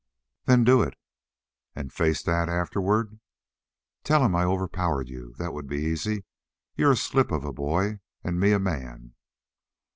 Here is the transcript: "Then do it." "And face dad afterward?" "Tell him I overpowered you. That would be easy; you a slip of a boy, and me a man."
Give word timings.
"Then 0.45 0.63
do 0.63 0.81
it." 0.81 0.95
"And 1.75 1.93
face 1.93 2.23
dad 2.23 2.49
afterward?" 2.49 3.19
"Tell 4.03 4.25
him 4.25 4.35
I 4.35 4.45
overpowered 4.45 5.07
you. 5.09 5.35
That 5.37 5.53
would 5.53 5.67
be 5.67 5.83
easy; 5.83 6.25
you 6.75 6.89
a 6.89 6.95
slip 6.95 7.29
of 7.31 7.43
a 7.43 7.53
boy, 7.53 7.99
and 8.23 8.39
me 8.39 8.51
a 8.51 8.57
man." 8.57 9.13